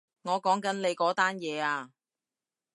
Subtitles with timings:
[0.23, 1.91] 我講緊你嗰單嘢啊